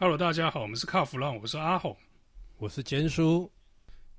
[0.00, 1.96] Hello，大家好，我们是卡弗浪，我是阿红，
[2.58, 3.50] 我是坚叔。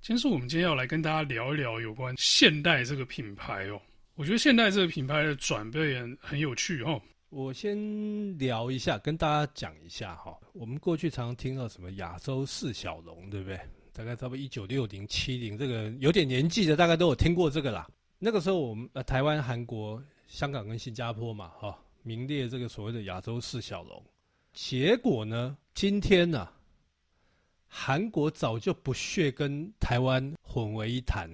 [0.01, 3.79] 坚叔，我们今天要来跟大家聊一聊有关现代这个品牌哦。
[4.15, 7.01] 我觉得现代这个品牌的转变很有趣哦。
[7.29, 10.37] 我先聊一下，跟大家讲一下哈。
[10.51, 13.57] 我们过去常常听到什么亚洲四小龙，对不对？
[13.93, 17.87] 大概差不多一九六零、七零，这个有点年纪的，大概都有听过这个啦。
[18.17, 24.03] 那个时候我们呃，台湾、韩国、香港跟新加坡嘛，哈，名列这个所谓的亚洲四小龙。
[24.51, 25.55] 结果呢？
[25.79, 26.51] 今天呢、啊，
[27.65, 31.29] 韩国早就不屑跟台湾混为一谈。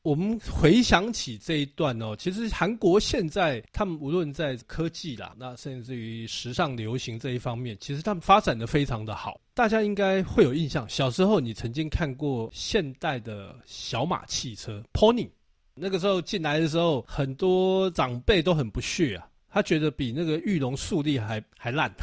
[0.00, 9.38] 我们回想起这一段哦，其实韩国现在他们无论在科技啦，那甚至于时尚流行这一方面，其实他们发展得非常的好。
[9.52, 15.28] 大家应该会有印象，小时候你曾经看过现代的小马汽车 Pony，
[15.74, 21.94] 那个时候进来的时候，很多长辈都很不屑啊，他觉得比那个玉龙速利还还烂。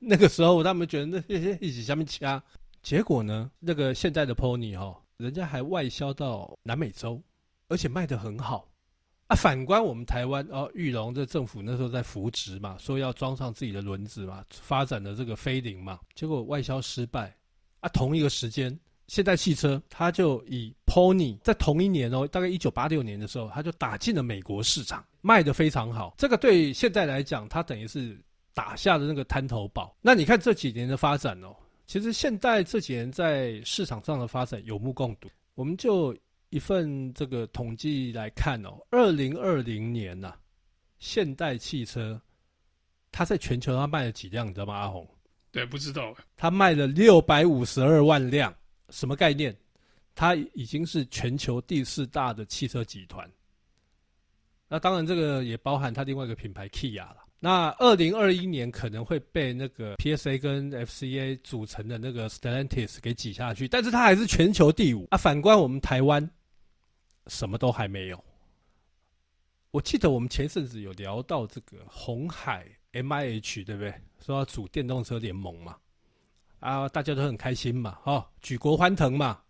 [0.02, 2.42] 那个时候，他们觉得那些一起下面掐，
[2.82, 7.20] 结果呢，那个现在的 Pony 哦，人家还外销到南美洲，
[7.68, 8.66] 而且卖得很好
[9.26, 9.36] 啊。
[9.36, 17.36] 反观我们台湾哦，玉龙这政府那时候在扶植嘛，说要装上自己的轮子嘛，发展的这个飞凌嘛，结果外销失败
[17.80, 17.88] 啊。
[17.90, 18.74] 同一个时间，
[19.06, 26.14] 现代汽车它就以 Pony 在同一年哦，大概一九八六年的时候，它就打进了美国市场，卖得非常好。
[26.16, 28.18] 这个对现在来讲，它等于是。
[28.54, 29.96] 打下的那个滩头堡。
[30.00, 31.54] 那你看这几年的发展哦，
[31.86, 35.28] 其实现代这几年在市场上的发展有目共睹。
[35.54, 36.16] 我们就
[36.48, 40.38] 一份这个统计来看哦，二零二零年呐、啊，
[40.98, 42.20] 现代汽车
[43.12, 44.46] 它在全球它卖了几辆？
[44.46, 44.74] 你知道吗？
[44.74, 45.06] 阿红？
[45.52, 46.14] 对，不知道。
[46.36, 48.54] 它卖了六百五十二万辆，
[48.90, 49.56] 什么概念？
[50.14, 53.30] 它已经是全球第四大的汽车集团。
[54.68, 57.16] 那当然，这个也包含它另外一个品牌 Kia 了。
[57.42, 65.16] 那二零二一年可能会被那个 PSA 跟 FCA 组成的那个 Stellantis 给挤下去，但是它还是全球第五啊。
[65.16, 66.30] 反观我们台湾，
[67.28, 68.22] 什么都还没有。
[69.70, 73.94] 我记得我们前阵子有聊到这个红海 MIH，对不对？
[74.22, 75.76] 说要组电动车联盟嘛，
[76.58, 79.40] 啊，大家都很开心嘛，哦，举国欢腾嘛。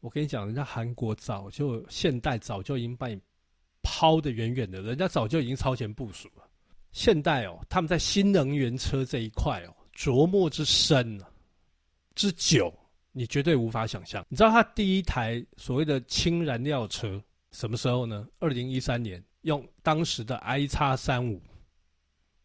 [0.00, 3.20] 我跟你讲，人家韩国早就现代早就已经把你
[3.82, 6.43] 抛得远远的，人家早就已经超前部署了。
[6.94, 11.28] 现代哦，他们在新能源车这一块哦，琢磨之深啊，
[12.14, 12.72] 之久，
[13.10, 14.24] 你绝对无法想象。
[14.28, 18.24] 你知道他第一台所谓的氢燃料车什么时候呢？
[18.38, 21.42] 二零一三年，用当时的 i 叉三五，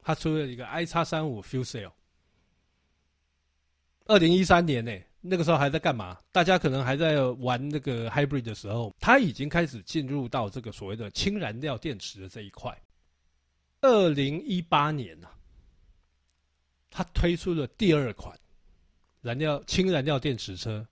[0.02, 1.92] 他出了一个 i 叉三五 fuel cell。
[4.08, 6.18] 二零一三年呢，那个时候还在干嘛？
[6.32, 12.76] 大家可能还在玩那个 hybrid 的时候，他已经开始进入到这个所谓的氢燃料电池的这一块。
[13.82, 15.38] 二零一八年呐、啊，
[16.90, 18.38] 他推出了第二款
[19.22, 20.86] 燃料氢燃料电池车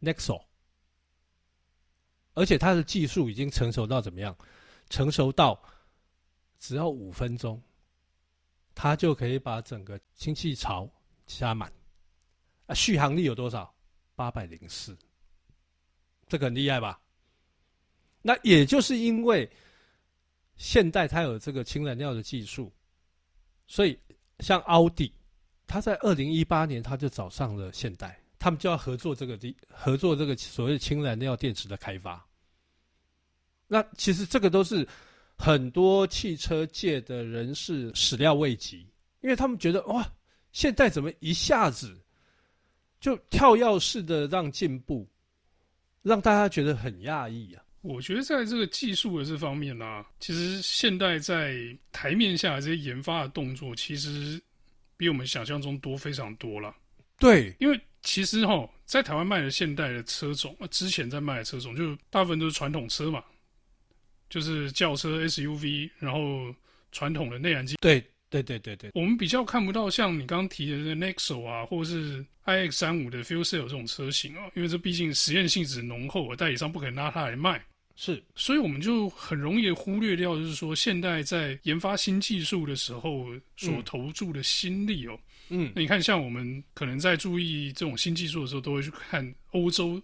[0.00, 0.40] Nexo，
[2.34, 4.36] 而且它的技术已经成熟到怎么样？
[4.88, 5.60] 成熟到
[6.58, 7.60] 只要五分钟，
[8.74, 10.88] 它就可以把整个氢气槽
[11.26, 11.72] 加满。
[12.66, 13.74] 啊，续航力有多少？
[14.14, 14.96] 八百零四，
[16.28, 17.00] 这个很厉害吧？
[18.22, 19.50] 那也就是因为。
[20.60, 22.70] 现代它有这个氢燃料的技术，
[23.66, 23.98] 所以
[24.40, 25.10] 像奥迪，
[25.66, 32.22] 它在二零一八年它就找上了现代，他们就要合作这个的合作这个所谓氢燃料电池的开发。
[33.66, 34.86] 那其实这个都是
[35.34, 38.86] 很多汽车界的人士始料未及，
[39.22, 40.06] 因为他们觉得哇，
[40.52, 41.98] 现代怎么一下子
[43.00, 45.08] 就跳跃式的让进步，
[46.02, 47.64] 让大家觉得很讶异啊。
[47.82, 51.56] 我觉得在这个技术的这方面呢、啊，其实现代在
[51.90, 54.40] 台面下的这些研发的动作，其实
[54.96, 56.74] 比我们想象中多非常多了。
[57.18, 63.24] 对，因为其实哈，在台湾卖的现代的车种，之前在卖的车种，就大部分都是传统车嘛，
[64.28, 66.54] 就是轿车、SUV，然后
[66.92, 67.76] 传统的内燃机。
[67.80, 67.98] 对，
[68.28, 68.90] 对，对，对，对。
[68.94, 77.62] 我们比较看不到像你刚刚提的这个 Nexo 啊，或者是 iX 三五的 Fuel Cell 这种车型啊，因为这毕竟实验性质浓厚，代理商不可能拿它来卖。
[78.02, 83.26] 是，所以我们就很容易忽略掉，就是说，现代在研发新技术的时候
[83.58, 85.20] 所投注的心力哦。
[85.50, 90.00] 嗯，那你看，像我们可能在注意这种新技术的时候，都会去看欧洲，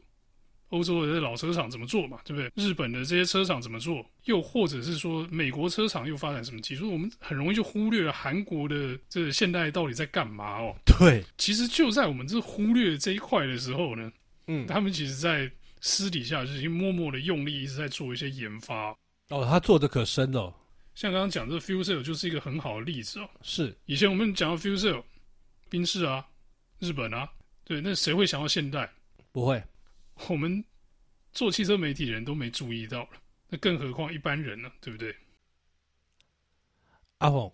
[0.69, 2.53] 欧洲的这老车厂怎么做嘛，对不对？
[2.63, 4.05] 日本的这些车厂怎么做？
[4.27, 6.93] 又或者是说，美国车厂又发展什么技术？
[6.93, 10.77] 我们很容易就忽略了韩国的这个现代到底在干嘛哦。
[10.85, 14.13] 对，其实就在我们这忽略这一块的时候呢，
[14.49, 15.51] 嗯，他们其实在。
[15.87, 18.91] 私底下就已经默默的用力一直在做一些研发
[19.29, 20.53] 哦，他做的可深了。
[20.97, 23.31] 像刚刚讲这个 fuel cell 就是一个很好的例子哦。
[23.41, 25.05] 是，以前我们讲到 fuel cell，
[25.69, 26.27] 宾士啊，
[26.81, 27.31] 日本啊，
[27.63, 28.93] 对，那谁会想到现代？
[29.31, 29.63] 不会，
[30.29, 30.63] 我们
[31.31, 33.11] 做汽车媒体人都没注意到了，
[33.49, 34.69] 那更何况一般人呢？
[34.81, 35.15] 对不对？
[37.19, 37.53] 阿鹏，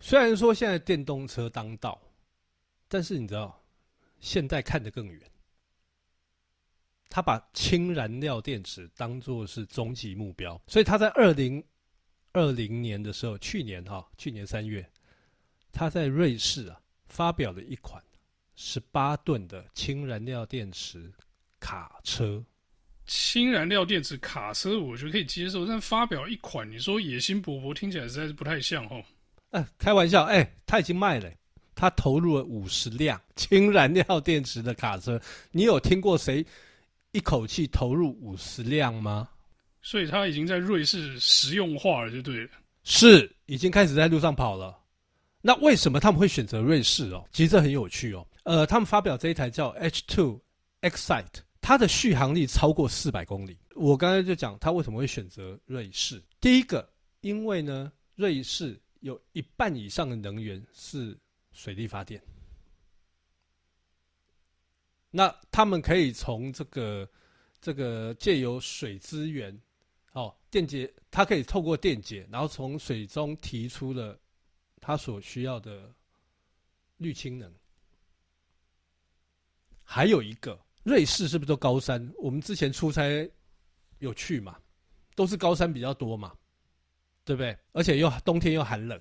[0.00, 2.02] 虽然说现在电动车当道，
[2.88, 3.64] 但是你知道，
[4.18, 5.20] 现代看得更远。
[7.08, 11.62] 他把氢燃料电池当做是终极目标，所以他在二零
[12.32, 14.86] 二零年的时候，去年哈，去年三月，
[15.72, 18.02] 他在瑞士啊发表了一款
[18.54, 21.12] 十八吨的氢燃料电池
[21.58, 22.44] 卡车。
[23.06, 29.00] 氢燃料电池卡车，我觉得可以接受，但发表一款，你说野心勃勃，听起来实在是不太像哦。
[29.50, 31.32] 哎、呃，开玩笑，哎、欸，他已经卖了，
[31.74, 35.20] 他投入了五十辆氢燃料电池的卡车，
[35.52, 36.44] 你有听过谁？
[37.16, 39.26] 一口气投入五十辆吗？
[39.80, 42.50] 所以他已经在瑞士实用化了，就对了。
[42.84, 44.78] 是，已经开始在路上跑了。
[45.40, 47.26] 那为什么他们会选择瑞士哦？
[47.32, 48.26] 其实这很有趣哦。
[48.42, 50.38] 呃，他们发表这一台叫 H2
[50.82, 53.56] Excite，它的续航力超过四百公里。
[53.74, 56.22] 我刚才就讲他为什么会选择瑞士。
[56.38, 56.86] 第一个，
[57.22, 61.16] 因为呢，瑞士有一半以上的能源是
[61.52, 62.20] 水力发电。
[65.16, 67.08] 那他们可以从这个
[67.58, 69.58] 这个借由水资源，
[70.12, 74.20] 哦，电解，它可以透过电解，然后从水中提出了
[74.78, 75.90] 它所需要的
[76.98, 77.50] 绿氢能。
[79.82, 82.12] 还有一个，瑞士是不是都高山？
[82.18, 83.26] 我们之前出差
[84.00, 84.60] 有去嘛，
[85.14, 86.36] 都是高山比较多嘛，
[87.24, 87.56] 对不对？
[87.72, 89.00] 而且又冬天又寒冷，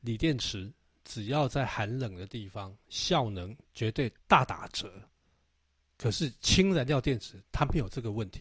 [0.00, 0.70] 锂电池。
[1.04, 4.92] 只要在寒冷的地方，效能绝对大打折。
[5.98, 8.40] 可是氢燃料电池它没有这个问题。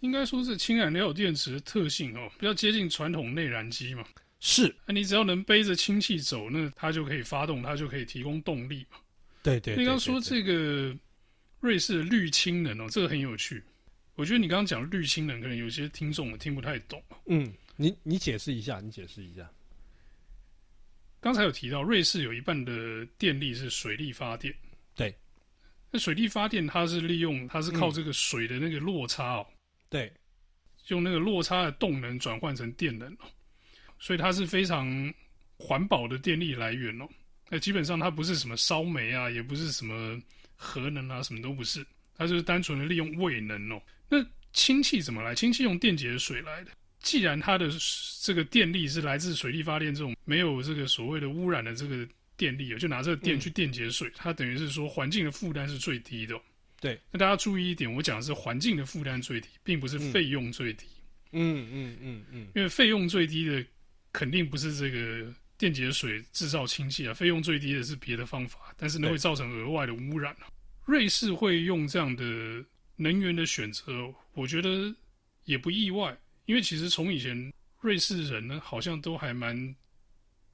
[0.00, 4.04] 应该说是氢燃料电池的特性哦，比较接近传统内燃机嘛。
[4.40, 8.96] 是，那你只要能背着氢气走，那它就可以发动，它就可以提供动力嘛。
[9.42, 9.82] 对对，对，对，对。
[9.82, 10.96] 你刚刚说这个
[11.60, 13.62] 瑞士的绿氢能哦，这个很有趣。
[14.14, 17.02] 我觉得你刚刚讲绿氢能，可能有些听众听不太懂。
[17.26, 19.48] 嗯，你你解释一下，你解释一下。
[21.20, 24.54] 刚才有提到，瑞士有一半的电力是水力发电。
[24.94, 25.14] 对，
[25.90, 29.46] 那水力发电它是利用，它是靠这个水的那个落差哦。
[29.88, 30.12] 对，
[30.88, 33.28] 用那个落差的动能转换成电能哦，
[33.98, 35.12] 所以它是非常
[35.58, 37.06] 环保的电力来源哦。
[37.50, 40.18] 那基本上它不是什么烧煤啊，也不是什么
[40.56, 41.84] 核能啊，什么都不是，
[42.16, 43.82] 它就是单纯的利用位能哦。
[44.08, 45.34] 那氢气怎么来？
[45.34, 46.70] 氢气用电解水来的。
[47.00, 47.70] 既然它的
[48.22, 52.06] 这个电力是来自水力发电这种没有这个所谓的污染的这个
[52.36, 56.38] 电力，就拿这个电去电解水，嗯、它等于是说环境的负担是最低的。
[56.80, 60.86] 对，那大家注意一点，我讲的是环境的负担最低，并不是费用最低。
[61.32, 63.64] 嗯嗯嗯嗯，因为费用最低的
[64.12, 70.34] 肯定不是这个电解水制造氢气啊，费用最低的是别的方法，但是呢会造成额外的污染。
[70.86, 72.24] 瑞士会用这样的
[72.96, 74.94] 能源的选择，我觉得
[75.44, 76.16] 也不意外。
[76.46, 79.74] 因为其实从以前瑞士人呢，好像都还蛮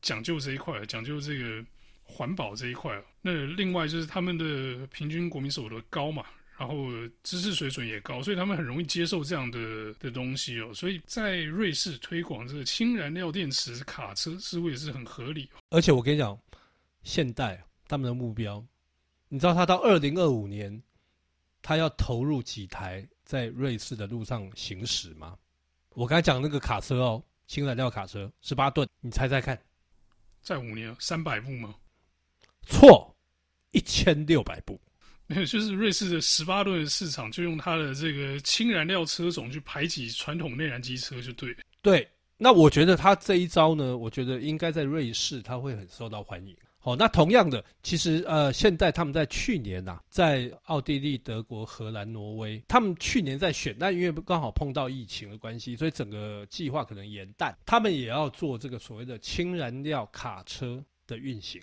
[0.03, 1.65] 讲究这一块，讲究这个
[2.05, 3.03] 环保这一块。
[3.21, 6.25] 那另外就是他们的平均国民所得高嘛，
[6.59, 6.87] 然后
[7.23, 10.73] 知识水准也高，所以他们很容易接受这样的的东西哦。
[10.73, 15.49] 所以在瑞士推广这个氢燃料电池卡车，似乎也是很合理。
[15.71, 16.39] 而且我跟你讲，
[17.03, 18.65] 现代他们的目标，
[19.29, 20.81] 你知道他到二零二五年，
[21.63, 25.37] 他要投入几台在瑞士的路上行驶吗？
[25.97, 29.59] 我刚才讲那个卡车哦，氢燃料卡车十八吨，你猜猜看，
[30.43, 31.75] 在五年三百部吗？
[32.67, 33.17] 错，
[33.71, 34.79] 一千六百部。
[35.27, 41.57] 没有，就是瑞士的十八吨的市场，就用它的这个氢燃料车种去排挤传统内燃机车，就对。
[41.81, 46.55] 对，那我觉得他这一招呢，我觉得应该在瑞士他会很受到欢迎。
[46.87, 57.53] 哦，那同样的，其实呃，现在他们在去年呐、啊，在奥地利、德国、荷兰、挪威，他们去年在选，但因为刚好碰到疫情的关系，所以整个计划可能延宕。
[57.67, 61.61] 他们也要做这个所谓的氢燃料卡车的运行，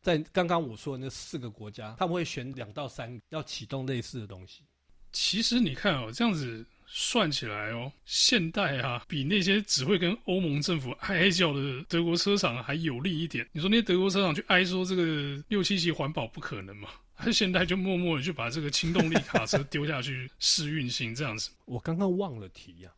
[0.00, 4.62] 在刚刚我说的那四个国家，他们会选两到三要启动类似的东西。
[5.10, 6.64] 其实你看哦，这样子。
[6.86, 13.46] 算起来哦，现代啊，比那些只会跟欧盟政府哀哀叫的德国车厂还有利一点。
[13.52, 16.88] 你说那些德国车厂去哀说这个六七级环保不可能嘛？
[17.16, 21.50] 他现代就默默的就把这个氢动力卡车丢下去试运行这样子？
[21.64, 22.94] 我刚刚忘了提呀、啊，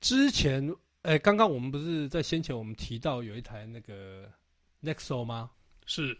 [0.00, 4.30] 之前哎，刚刚我们不是在先前我们提到有一台那个
[4.82, 5.50] Nexo 吗？
[5.86, 6.16] 是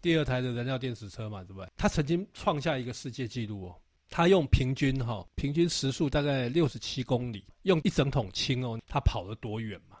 [0.00, 1.68] 第二台的燃料电池车嘛，对不对？
[1.76, 3.80] 它曾经创下一个世界纪录哦。
[4.16, 9.96] 他用平均哈，平均时速大概六十七公里，用一整桶氢哦，他跑了多远嘛？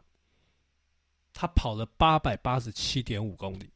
[1.32, 3.68] 他跑了八百八十七点五公里，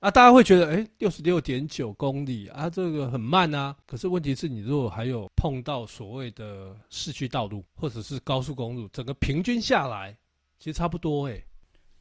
[0.00, 3.76] 啊，大家会觉得，哎，六十六点九公里啊，这个很慢啊。
[3.86, 10.18] 可是问题是你如果还有碰到所谓的市区道路或者是高速公路，整个平均下来
[10.58, 11.40] 其实差不多哎。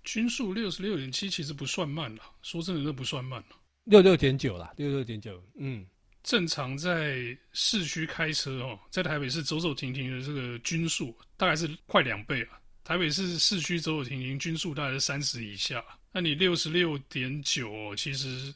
[0.04, 3.56] 均速六十六点七其实不算慢了，说真的，那不算慢了。
[3.84, 5.86] 六六点九啦，六六点九，嗯，
[6.26, 12.60] 正常在市区开车哦，在台北市走走停停的这个均速大概是快两倍啊。
[12.84, 15.84] 台北市市区走走停停均速大概是三十以下。
[16.12, 18.52] 那你六十六点九哦，其实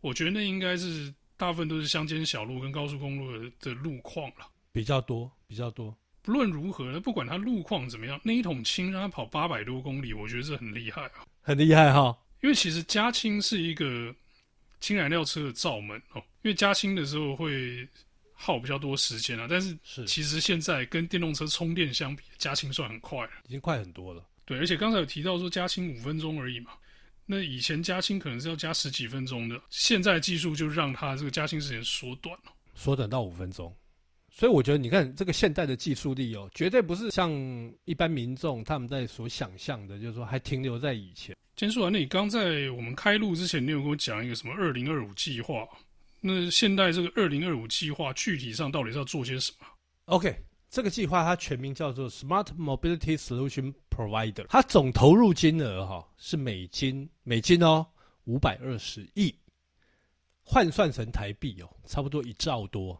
[0.00, 5.92] 我觉得那应该是大部分都是乡间小路跟高速公路的的路况了，比较多，比较多。
[6.22, 12.16] 不论如何呢，不管它路况怎么样，那一桶氢让它跑八百多公里，我觉得这很厉害啊，很厉害哈。
[12.40, 14.14] 因为其实加氢是一个
[14.80, 17.86] 氢燃料车的罩门哦，因为加氢的时候会
[18.32, 24.24] 耗比较多时间啊，但是其实现在跟电动车充电相比，加氢算很快了，已经快很多了。
[24.44, 26.72] 对，而且刚才有提到说加氢五分钟而已嘛。
[27.26, 33.72] 那以前加氢可能是要加十几分钟的，现在技术就让它这个加氢时间缩短了，缩短到五分钟。
[34.32, 37.30] 所以我觉得，你看这个现代的技术力哦，绝对不是像
[37.84, 41.36] 一般民众他们在所想象的，就是说还停留在以前。
[41.56, 45.68] 先说完，那你刚在我们开录之前，你有跟我讲一个什么二零二五计划？
[46.20, 49.66] 那现代这个二零二五计划具体上到底是要做些什么
[50.06, 50.44] ？OK。
[50.72, 57.84] 这个计划它全名叫做 Smart Mobility Solution Provider，它总投入金额哈是美金美金哦
[58.22, 59.34] 五百二十亿，
[60.44, 62.96] 换算成台币哦差不多一兆多，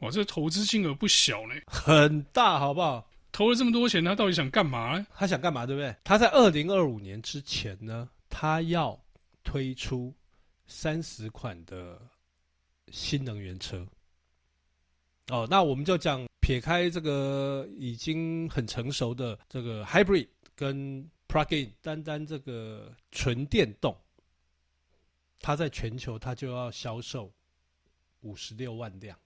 [0.00, 3.08] 哇，这投资金额不小呢，很大好不好？
[3.30, 5.06] 投了这么多钱，他到底想干嘛呢？
[5.14, 5.94] 他想干嘛，对不对？
[6.02, 9.00] 他在二零二五年之前呢，他要
[9.44, 10.12] 推出
[10.66, 12.02] 三十款的
[12.92, 13.84] 新能源车。
[15.26, 16.24] 哦，那我们就讲。
[16.42, 23.96] 撇开这个已经很成熟的这个 hybrid 跟 plug-in，单单这个纯电动，
[25.38, 27.32] 它在全球它就要销售
[28.22, 29.16] 五十六万辆。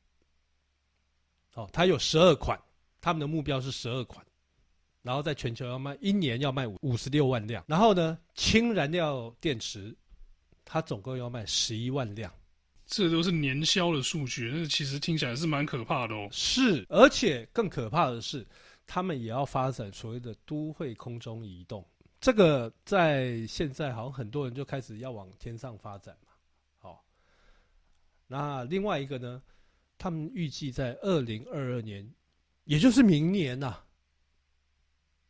[1.55, 2.61] 哦，它有十二款，
[3.01, 4.23] 他们的目标是十二款，
[5.01, 7.65] 然后在全球要卖一年要卖五五十六万辆。
[7.67, 9.97] 然后呢，氢燃料电池，
[10.67, 12.31] 它总共要卖十一万辆。
[12.87, 16.29] 这都是年销的数据，那其实听起来是蛮可怕的哦。
[16.31, 18.47] 是，而且更可怕的是，
[18.87, 21.85] 他们也要发展所谓的都会空中移动。
[22.21, 26.33] 这个在现在好像很多人就开始要往天上发展嘛。
[26.79, 27.05] 好，
[28.29, 29.43] 那另外一个呢，
[29.99, 32.09] 他们预计在二零二二年，
[32.65, 33.77] 也就是明年呐、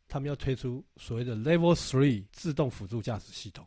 [0.07, 3.65] 他们要推出所谓的 Level Three 自动辅助驾驶系统。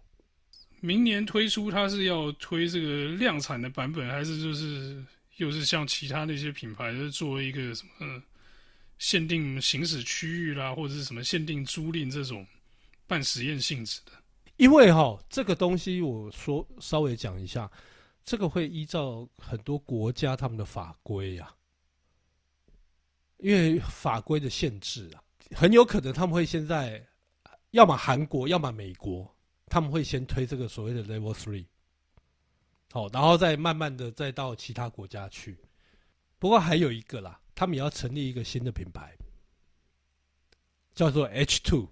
[0.81, 5.05] 明年推出，它是要推这个量产的版本，还是就是
[5.37, 8.23] 又是像其他那些品牌，就是作为一个什么
[8.99, 12.47] 限定行驶区域啦，或者是什么限定租赁这种
[13.07, 14.13] 半实验性质的？
[14.57, 17.71] 因为哈，这个东西我说稍微讲一下，
[18.25, 21.51] 这个会依照很多国家他们的法规呀，
[23.39, 25.23] 因为法规的限制啊，
[25.55, 27.03] 很有可能他们会现在
[27.71, 29.35] 要么韩国，要么美国。
[29.71, 31.65] 他们会先推这个所谓的 Level Three，
[32.91, 35.57] 好，然后再慢慢的再到其他国家去。
[36.41, 39.17] 不过还有一个啦，他们也要成立一个新的品牌，
[40.93, 41.89] 叫做 H Two，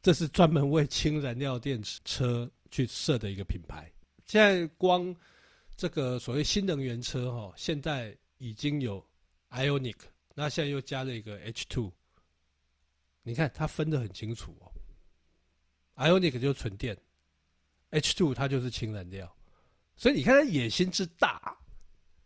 [0.00, 3.92] 这是专门为氢燃料电池车去设的一个品牌。
[4.24, 5.14] 现在光
[5.76, 9.06] 这个所谓新能源车哈，现在已经有
[9.50, 9.98] Ionic，
[10.34, 11.92] 那现在又加了一个 H Two，
[13.22, 14.72] 你看它分得很清楚哦。
[15.96, 16.96] Ioniq 就是纯电
[17.90, 19.34] ，H2 它就是氢燃料，
[19.96, 21.56] 所以你看它野心之大，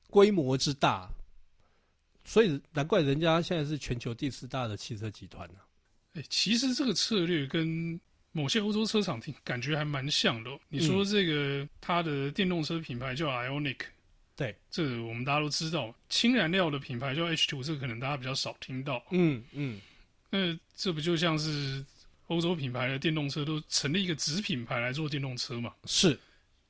[0.08, 1.08] 规模之大，
[2.24, 5.64] 所以难怪人家现在是全球第四大的汽车集团呢、啊。
[6.14, 7.98] 哎、欸，其实这个策略跟
[8.32, 10.58] 某些欧洲车厂听感觉还蛮像的、哦。
[10.68, 13.78] 你说这个它的电动车品牌叫 Ionic，
[14.34, 15.94] 对，这个我们大家都知道。
[16.08, 19.00] 氢燃料的品牌叫 H2，这个可能大家比较少听到。
[19.12, 19.80] 嗯嗯，
[20.28, 21.84] 那这不就像是？
[22.30, 25.74] 欧洲品牌的电动车都成立一个子品牌来做电动车嘛？
[25.84, 26.16] 是，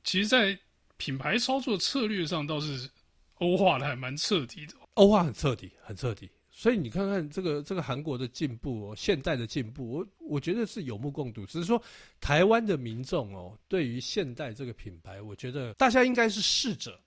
[0.03, 0.57] 其实，在
[0.97, 2.89] 品牌操作策略上倒是
[3.35, 4.73] 欧化的还蛮彻底的。
[4.95, 6.27] 欧化很彻底，很彻底。
[6.49, 11.45] 所以你看看这个这个韩国的进步哦，现代的进步，我我觉得是有目共睹。
[11.45, 11.81] 只是说，
[12.19, 16.99] 台湾的民众哦，对于现代这个品牌，我觉得大家应该是试着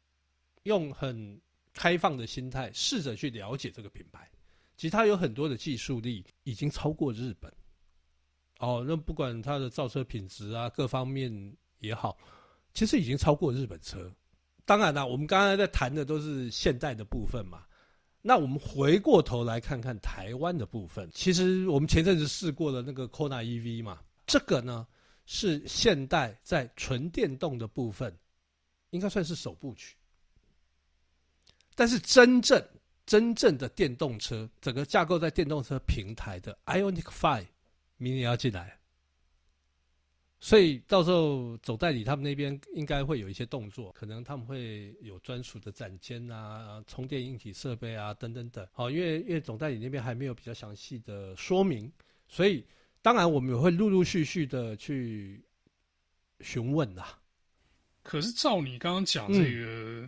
[0.62, 1.40] 用很
[1.73, 4.30] 开放的心态，试着去了解这个品牌。
[4.76, 7.52] 其实它有很多的技术力，已经超过日本。
[8.58, 12.16] 哦，那不管它的造车品质啊，各方面也好，
[12.73, 14.11] 其实已经超过日本车。
[14.64, 17.64] 当然啦，我们刚才在谈的都是现代的部分嘛。
[18.23, 24.87] 那我们回过头来看看台湾的部分，其实我们前阵子试过了那个 Kona EV 嘛，这个呢
[25.26, 28.16] 是现代在纯电动的部分，
[28.90, 29.94] 应该算是首部曲。
[31.75, 32.66] 但是真正
[33.04, 37.44] 真正的电动车，整个架构在电动车平台的 Ioniq 5，
[38.04, 38.78] 明年要进来。
[40.40, 48.68] 所以到时候总代理他们那边应该会有一些动作，可能他们会有专属的展间啊、充电硬体设备啊等等等。
[48.70, 51.90] 好，因为因为总代理那边还没有比较详细的说明，
[52.28, 52.62] 所以
[53.00, 55.42] 当然我们也会陆陆续续的去
[56.40, 57.18] 询问啦。
[58.02, 60.06] 可是照你刚刚讲这个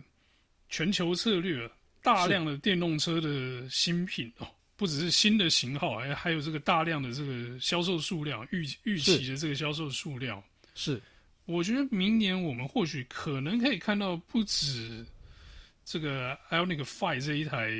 [0.69, 1.71] 全球策略，嗯、
[2.03, 4.47] 大量的电动车的新品哦。
[4.77, 10.41] 不只是新的型号，还还有这个大量的这个销售数量，预预期的这个销售数量
[10.73, 11.01] 是。
[11.45, 15.05] 我觉得明年我们或许可能可以看到不止
[15.85, 17.71] 这个 Ionic Five 这一台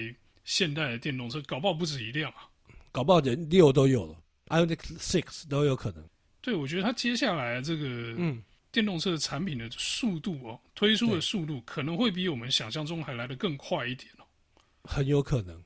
[0.45, 2.47] 现代的电动车，搞不好不止一辆啊，
[2.93, 4.15] 搞不好连六都有了
[4.47, 6.01] ，Ionic Six 都有可能。
[6.39, 14.23] 对，我觉得它接下来这个嗯电动车的产品的速度哦，推出的速度可能会比我们想象中还来得更快一点哦，
[14.85, 15.61] 很有可能。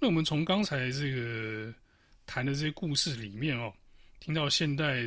[0.00, 1.72] 那我们从刚才这个
[2.24, 3.72] 谈的这些故事里面哦，
[4.18, 4.98] 听到现代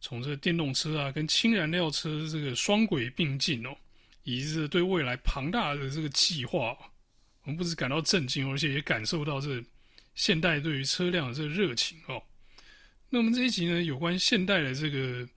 [0.00, 3.76] 从这电动车啊跟氢燃料车这个双轨并进哦，
[4.22, 6.76] 以及是对未来庞大的这个计划，
[7.42, 9.62] 我们不止感到震惊，而且也感受到这
[10.14, 12.22] 现代对于车辆的这个热情哦。
[13.10, 15.28] 那我们这一集呢，有关现代的这个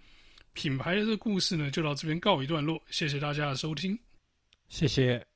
[0.53, 2.81] 品牌的这个故事呢，就到这边告一段落。
[2.89, 3.98] 谢谢大家的收听，
[4.69, 5.26] 谢谢。